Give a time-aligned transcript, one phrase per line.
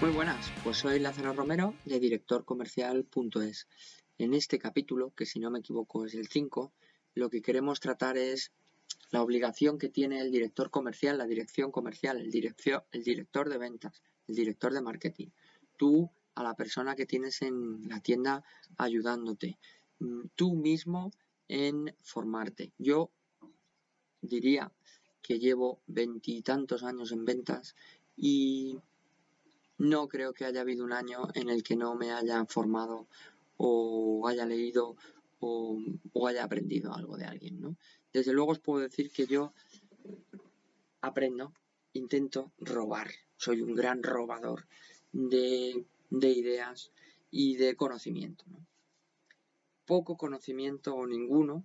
[0.00, 3.68] Muy buenas, pues soy Lázaro Romero de directorcomercial.es.
[4.16, 6.72] En este capítulo, que si no me equivoco es el 5,
[7.16, 8.50] lo que queremos tratar es
[9.10, 12.34] la obligación que tiene el director comercial, la dirección comercial, el,
[12.92, 15.28] el director de ventas, el director de marketing.
[15.76, 18.42] Tú a la persona que tienes en la tienda
[18.78, 19.58] ayudándote.
[19.98, 21.12] Mm, tú mismo
[21.46, 22.72] en formarte.
[22.78, 23.10] Yo
[24.22, 24.72] diría
[25.20, 27.76] que llevo veintitantos años en ventas
[28.16, 28.78] y
[29.80, 33.08] no creo que haya habido un año en el que no me haya formado
[33.56, 34.96] o haya leído
[35.40, 35.78] o,
[36.28, 37.76] haya aprendido algo de alguien, ¿no?
[38.12, 39.54] Desde luego os puedo decir que yo
[41.00, 41.54] aprendo,
[41.94, 43.08] intento robar,
[43.38, 44.66] soy un gran robador
[45.12, 46.92] de, ideas
[47.30, 48.44] y de conocimiento,
[49.86, 51.64] Poco conocimiento o ninguno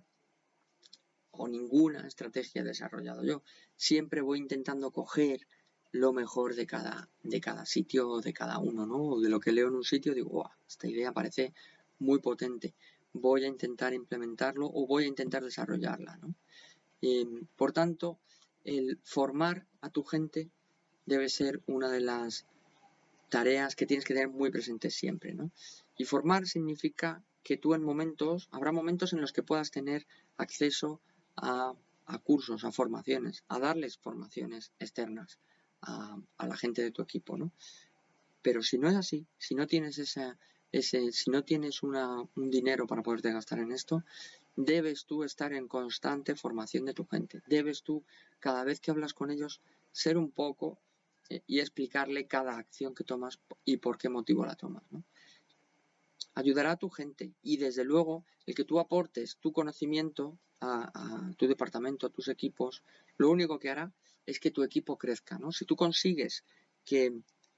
[1.32, 3.42] o ninguna estrategia he desarrollado yo.
[3.76, 5.46] Siempre voy intentando coger
[5.92, 9.20] lo mejor de cada, de cada sitio, de cada uno, ¿no?
[9.20, 11.54] De lo que leo en un sitio, digo, wow, esta idea parece
[11.98, 12.74] muy potente.
[13.12, 16.34] Voy a intentar implementarlo o voy a intentar desarrollarla, ¿no?
[17.56, 18.18] Por tanto,
[18.64, 20.50] el formar a tu gente
[21.06, 22.46] debe ser una de las
[23.28, 25.50] tareas que tienes que tener muy presentes siempre, ¿no?
[25.96, 31.00] Y formar significa que tú en momentos, habrá momentos en los que puedas tener acceso
[31.36, 31.74] a,
[32.06, 35.38] a cursos, a formaciones, a darles formaciones externas
[35.82, 37.52] a, la gente de tu equipo, ¿no?
[38.42, 40.38] Pero si no es así, si no tienes esa,
[40.72, 44.04] ese, si no tienes un dinero para poderte gastar en esto,
[44.56, 47.42] debes tú estar en constante formación de tu gente.
[47.46, 48.04] Debes tú,
[48.40, 49.60] cada vez que hablas con ellos,
[49.92, 50.78] ser un poco
[51.28, 54.84] eh, y explicarle cada acción que tomas y por qué motivo la tomas.
[56.34, 61.32] Ayudará a tu gente y desde luego el que tú aportes tu conocimiento a, a
[61.34, 62.82] tu departamento, a tus equipos,
[63.16, 63.92] lo único que hará
[64.26, 65.52] es que tu equipo crezca, ¿no?
[65.52, 66.44] Si tú consigues
[66.84, 67.12] que,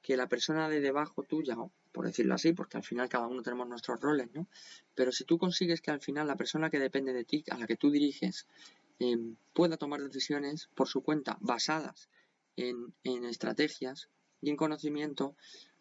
[0.08, 1.56] la persona de debajo tuya,
[1.92, 4.48] por decirlo así, porque al final cada uno tenemos nuestros roles, ¿no?
[4.94, 7.66] Pero si tú consigues que al final la persona que depende de ti, a la
[7.66, 8.46] que tú diriges,
[8.98, 12.08] em, pueda tomar decisiones por su cuenta basadas
[12.56, 14.08] en, en estrategias
[14.40, 15.36] y en conocimiento,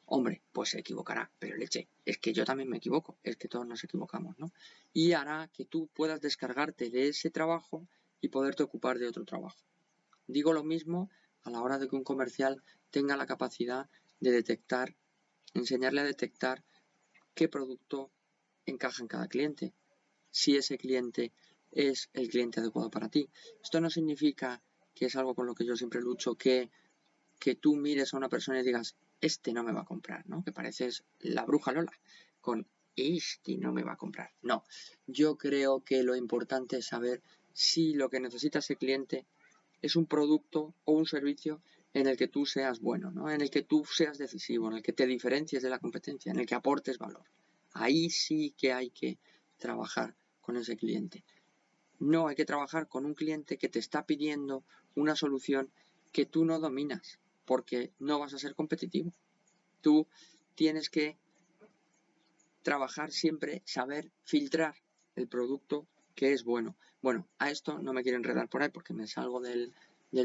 [0.06, 3.66] hombre, pues se equivocará, pero leche, es que yo también me equivoco, es que todos
[3.66, 4.52] nos equivocamos, ¿no?
[4.94, 7.88] Y hará que tú puedas descargarte de ese trabajo
[8.19, 9.58] y poderte ocupar de otro trabajo.
[10.27, 11.09] Digo lo mismo
[11.43, 13.89] a la hora de que un comercial tenga la capacidad
[14.19, 14.95] de detectar,
[15.53, 16.63] enseñarle a detectar
[17.33, 18.11] qué producto
[18.65, 19.73] encaja en cada cliente,
[20.31, 21.31] si ese cliente
[21.71, 23.29] es el cliente adecuado para ti.
[23.61, 24.61] Esto no significa
[24.93, 26.69] que es algo con lo que yo siempre lucho, que,
[27.39, 30.44] que tú mires a una persona y digas, este no me va a comprar, ¿no?
[30.44, 31.91] Que pareces la bruja Lola,
[32.41, 34.33] con este no me va a comprar.
[34.41, 34.63] No,
[35.05, 37.21] yo creo que lo importante es saber
[37.53, 39.25] si lo que necesita ese cliente
[39.81, 41.61] es un producto o un servicio
[41.93, 43.29] en el que tú seas bueno, ¿no?
[43.29, 46.39] en el que tú seas decisivo, en el que te diferencies de la competencia, en
[46.39, 47.25] el que aportes valor.
[47.73, 49.17] Ahí sí que hay que
[49.57, 51.23] trabajar con ese cliente.
[51.99, 54.63] No hay que trabajar con un cliente que te está pidiendo
[54.95, 55.71] una solución
[56.11, 59.11] que tú no dominas, porque no vas a ser competitivo.
[59.81, 60.07] Tú
[60.55, 61.17] tienes que
[62.61, 64.75] trabajar siempre, saber filtrar
[65.15, 66.75] el producto que es bueno.
[67.01, 69.72] Bueno, a esto no me quiero enredar por ahí porque me salgo del,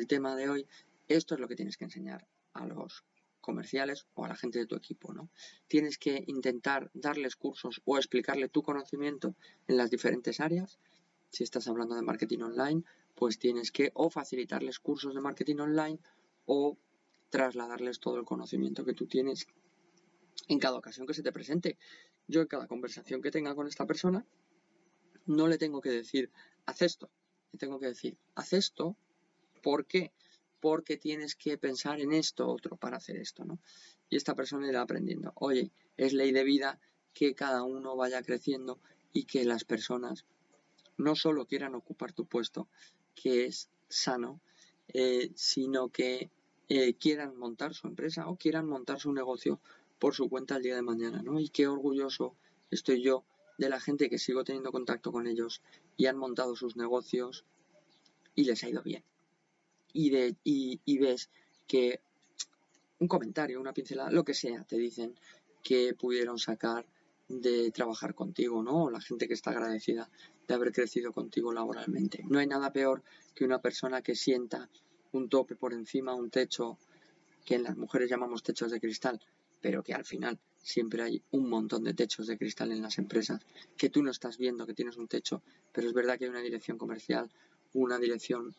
[0.08, 0.66] tema de hoy.
[1.06, 3.04] Esto es lo que tienes que enseñar a los
[3.42, 5.28] comerciales o a la gente de tu equipo, ¿no?
[5.68, 9.36] Tienes que intentar darles cursos o explicarle tu conocimiento
[9.68, 10.78] en las diferentes áreas.
[11.30, 15.98] Si estás hablando de marketing online, pues tienes que o facilitarles cursos de marketing online
[16.46, 16.78] o
[17.28, 19.46] trasladarles todo el conocimiento que tú tienes
[20.48, 21.76] en cada ocasión que se te presente.
[22.28, 24.24] Yo en cada conversación que tenga con esta persona,
[25.26, 26.30] no le tengo que decir,
[26.66, 27.10] haz esto.
[27.52, 28.96] Le tengo que decir, haz esto.
[29.62, 30.12] ¿Por qué?
[30.60, 33.58] Porque tienes que pensar en esto otro para hacer esto, ¿no?
[34.08, 35.32] Y esta persona irá aprendiendo.
[35.36, 36.78] Oye, es ley de vida
[37.14, 38.78] que cada uno vaya creciendo
[39.12, 40.24] y que las personas
[40.96, 42.68] no solo quieran ocupar tu puesto,
[43.14, 44.40] que es sano,
[44.88, 46.30] eh, sino que
[46.68, 49.60] eh, quieran montar su empresa o quieran montar su negocio
[49.98, 51.38] por su cuenta el día de mañana, ¿no?
[51.38, 52.34] Y qué orgulloso
[52.70, 53.24] estoy yo
[53.62, 55.62] de la gente que sigo teniendo contacto con ellos
[55.96, 57.44] y han montado sus negocios
[58.34, 59.04] y les ha ido bien.
[59.92, 61.30] Y, de, y, ves
[61.68, 62.00] que
[62.98, 65.14] un comentario, una pincelada, lo que sea, te dicen
[65.62, 66.86] que pudieron sacar
[67.28, 68.84] de trabajar contigo, ¿no?
[68.84, 70.10] O la gente que está agradecida
[70.48, 72.24] de haber crecido contigo laboralmente.
[72.28, 74.68] No hay nada peor que una persona que sienta
[75.12, 76.78] un tope por encima, un techo,
[77.44, 79.20] que en las mujeres llamamos techos de cristal,
[79.60, 83.40] pero que al final siempre hay un montón de techos de cristal en las empresas
[83.76, 85.42] que tú no estás viendo que tienes un techo,
[85.72, 87.30] pero es verdad que hay una dirección comercial,
[87.74, 88.54] una dirección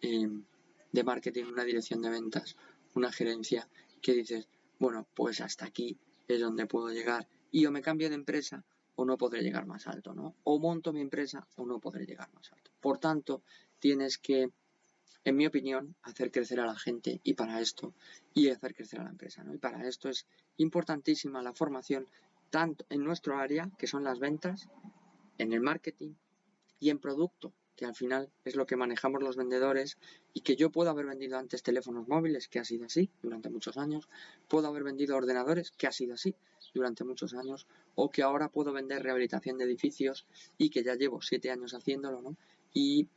[0.00, 0.44] em,
[0.92, 2.56] de marketing, una dirección de ventas,
[2.94, 3.68] una gerencia
[4.00, 4.48] que dices,
[4.78, 5.98] bueno, pues hasta aquí
[6.28, 9.86] es donde puedo llegar y o me cambio de empresa o no podré llegar más
[9.86, 10.34] alto, ¿no?
[10.44, 12.70] O monto mi empresa o no podré llegar más alto.
[12.80, 13.42] Por tanto,
[13.78, 14.50] tienes que,
[15.24, 17.94] en mi opinión, hacer crecer a la gente y para esto,
[18.34, 19.54] y hacer crecer a la empresa, ¿no?
[19.54, 20.26] Y para esto es
[20.56, 22.06] importantísima la formación,
[22.50, 24.68] tanto en nuestro área, que son las ventas,
[25.38, 26.14] en el marketing
[26.80, 29.98] y en producto, que al final es lo que manejamos los vendedores
[30.34, 33.76] y que yo puedo haber vendido antes teléfonos móviles, que ha sido así durante muchos
[33.76, 34.08] años,
[34.48, 36.34] puedo haber vendido ordenadores, que ha sido así
[36.74, 40.26] durante muchos años, o que ahora puedo vender rehabilitación de edificios
[40.56, 42.36] y que ya llevo siete años haciéndolo, ¿no?
[42.72, 43.08] Y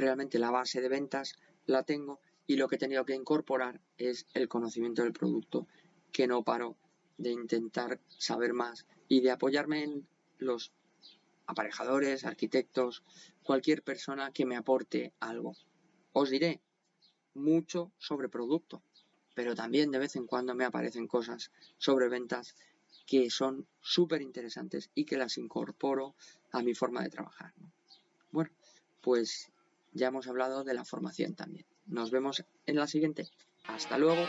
[0.00, 1.36] realmente la base de ventas
[1.66, 5.68] la tengo y lo que he tenido que incorporar es el conocimiento del producto,
[6.12, 6.76] que no paro
[7.16, 10.08] de intentar saber más y de apoyarme en
[10.38, 10.72] los
[11.46, 13.04] aparejadores, arquitectos,
[13.42, 15.56] cualquier persona que me aporte algo.
[16.12, 16.60] Os diré
[17.34, 18.82] mucho sobre producto,
[19.34, 22.56] pero también de vez en cuando me aparecen cosas sobre ventas
[23.06, 26.14] que son súper interesantes y que las incorporo
[26.52, 27.52] a mi forma de trabajar.
[28.30, 28.50] Bueno,
[29.00, 29.50] pues
[29.92, 31.66] ya hemos hablado de la formación también.
[31.86, 33.28] Nos vemos en la siguiente.
[33.66, 34.26] Hasta luego.